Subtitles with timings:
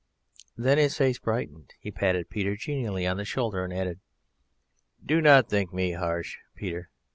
[0.57, 3.99] Then his face brightened, he patted Peter genially on the shoulder and added:
[5.05, 6.89] "Do not think me harsh, Peter.